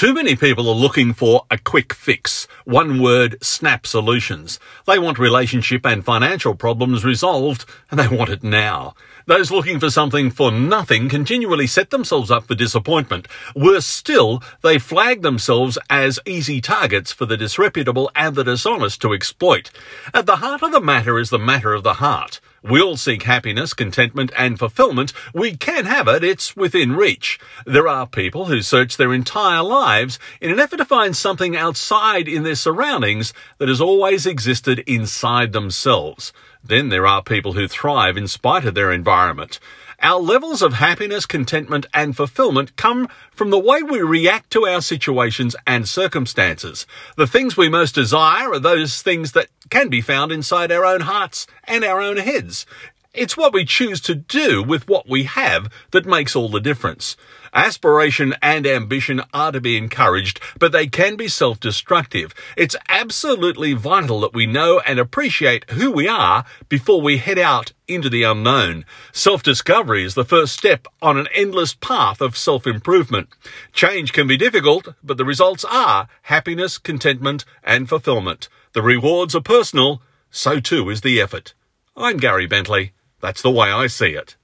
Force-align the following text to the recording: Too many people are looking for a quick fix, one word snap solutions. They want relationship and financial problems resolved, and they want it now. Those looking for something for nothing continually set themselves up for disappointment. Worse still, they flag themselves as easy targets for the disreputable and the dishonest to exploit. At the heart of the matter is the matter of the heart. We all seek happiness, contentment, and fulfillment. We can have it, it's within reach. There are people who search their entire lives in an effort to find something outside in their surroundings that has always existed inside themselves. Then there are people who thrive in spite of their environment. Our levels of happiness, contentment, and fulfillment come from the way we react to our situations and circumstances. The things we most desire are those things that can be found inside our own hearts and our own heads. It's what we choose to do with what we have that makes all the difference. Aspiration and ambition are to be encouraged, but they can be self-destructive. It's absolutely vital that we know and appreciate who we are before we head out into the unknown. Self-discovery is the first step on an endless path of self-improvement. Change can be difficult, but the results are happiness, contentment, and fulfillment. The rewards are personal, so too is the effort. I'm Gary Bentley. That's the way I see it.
Too 0.00 0.14
many 0.14 0.34
people 0.34 0.66
are 0.66 0.74
looking 0.74 1.12
for 1.12 1.44
a 1.50 1.58
quick 1.58 1.92
fix, 1.92 2.48
one 2.64 3.02
word 3.02 3.36
snap 3.44 3.86
solutions. 3.86 4.58
They 4.86 4.98
want 4.98 5.18
relationship 5.18 5.84
and 5.84 6.02
financial 6.02 6.54
problems 6.54 7.04
resolved, 7.04 7.66
and 7.90 8.00
they 8.00 8.08
want 8.08 8.30
it 8.30 8.42
now. 8.42 8.94
Those 9.26 9.50
looking 9.50 9.78
for 9.78 9.90
something 9.90 10.30
for 10.30 10.50
nothing 10.50 11.10
continually 11.10 11.66
set 11.66 11.90
themselves 11.90 12.30
up 12.30 12.44
for 12.44 12.54
disappointment. 12.54 13.28
Worse 13.54 13.84
still, 13.84 14.42
they 14.62 14.78
flag 14.78 15.20
themselves 15.20 15.76
as 15.90 16.18
easy 16.24 16.62
targets 16.62 17.12
for 17.12 17.26
the 17.26 17.36
disreputable 17.36 18.10
and 18.16 18.34
the 18.34 18.42
dishonest 18.42 19.02
to 19.02 19.12
exploit. 19.12 19.70
At 20.14 20.24
the 20.24 20.36
heart 20.36 20.62
of 20.62 20.72
the 20.72 20.80
matter 20.80 21.18
is 21.18 21.28
the 21.28 21.38
matter 21.38 21.74
of 21.74 21.82
the 21.82 22.00
heart. 22.00 22.40
We 22.62 22.82
all 22.82 22.98
seek 22.98 23.22
happiness, 23.22 23.72
contentment, 23.72 24.32
and 24.36 24.58
fulfillment. 24.58 25.14
We 25.32 25.56
can 25.56 25.86
have 25.86 26.06
it, 26.08 26.22
it's 26.22 26.54
within 26.54 26.92
reach. 26.92 27.38
There 27.64 27.88
are 27.88 28.06
people 28.06 28.46
who 28.46 28.60
search 28.60 28.98
their 28.98 29.14
entire 29.14 29.62
lives 29.62 30.18
in 30.42 30.50
an 30.50 30.60
effort 30.60 30.76
to 30.76 30.84
find 30.84 31.16
something 31.16 31.56
outside 31.56 32.28
in 32.28 32.42
their 32.42 32.54
surroundings 32.54 33.32
that 33.56 33.68
has 33.68 33.80
always 33.80 34.26
existed 34.26 34.80
inside 34.80 35.52
themselves. 35.52 36.34
Then 36.62 36.90
there 36.90 37.06
are 37.06 37.22
people 37.22 37.54
who 37.54 37.66
thrive 37.66 38.18
in 38.18 38.28
spite 38.28 38.66
of 38.66 38.74
their 38.74 38.92
environment. 38.92 39.58
Our 40.02 40.18
levels 40.18 40.62
of 40.62 40.74
happiness, 40.74 41.26
contentment, 41.26 41.84
and 41.92 42.16
fulfillment 42.16 42.76
come 42.76 43.08
from 43.32 43.50
the 43.50 43.58
way 43.58 43.82
we 43.82 44.00
react 44.00 44.50
to 44.52 44.66
our 44.66 44.80
situations 44.80 45.54
and 45.66 45.86
circumstances. 45.86 46.86
The 47.16 47.26
things 47.26 47.56
we 47.56 47.68
most 47.68 47.94
desire 47.96 48.52
are 48.52 48.58
those 48.58 49.02
things 49.02 49.32
that 49.32 49.48
can 49.68 49.88
be 49.88 50.00
found 50.00 50.32
inside 50.32 50.72
our 50.72 50.86
own 50.86 51.02
hearts 51.02 51.46
and 51.64 51.84
our 51.84 52.00
own 52.00 52.16
heads. 52.16 52.49
It's 53.12 53.36
what 53.36 53.52
we 53.52 53.64
choose 53.64 54.00
to 54.02 54.14
do 54.14 54.62
with 54.62 54.86
what 54.86 55.08
we 55.08 55.24
have 55.24 55.68
that 55.90 56.06
makes 56.06 56.36
all 56.36 56.48
the 56.48 56.60
difference. 56.60 57.16
Aspiration 57.52 58.36
and 58.40 58.64
ambition 58.64 59.20
are 59.34 59.50
to 59.50 59.60
be 59.60 59.76
encouraged, 59.76 60.38
but 60.60 60.70
they 60.70 60.86
can 60.86 61.16
be 61.16 61.26
self-destructive. 61.26 62.32
It's 62.56 62.76
absolutely 62.88 63.72
vital 63.72 64.20
that 64.20 64.32
we 64.32 64.46
know 64.46 64.78
and 64.86 65.00
appreciate 65.00 65.68
who 65.70 65.90
we 65.90 66.06
are 66.06 66.44
before 66.68 67.00
we 67.00 67.18
head 67.18 67.36
out 67.36 67.72
into 67.88 68.08
the 68.08 68.22
unknown. 68.22 68.84
Self-discovery 69.12 70.04
is 70.04 70.14
the 70.14 70.24
first 70.24 70.56
step 70.56 70.86
on 71.02 71.18
an 71.18 71.26
endless 71.34 71.74
path 71.74 72.20
of 72.20 72.36
self-improvement. 72.36 73.28
Change 73.72 74.12
can 74.12 74.28
be 74.28 74.36
difficult, 74.36 74.86
but 75.02 75.16
the 75.16 75.24
results 75.24 75.64
are 75.64 76.06
happiness, 76.22 76.78
contentment, 76.78 77.44
and 77.64 77.88
fulfillment. 77.88 78.48
The 78.72 78.82
rewards 78.82 79.34
are 79.34 79.40
personal, 79.40 80.00
so 80.30 80.60
too 80.60 80.90
is 80.90 81.00
the 81.00 81.20
effort. 81.20 81.54
I'm 82.02 82.16
Gary 82.16 82.46
Bentley. 82.46 82.92
That's 83.20 83.42
the 83.42 83.50
way 83.50 83.70
I 83.70 83.86
see 83.86 84.12
it. 84.12 84.36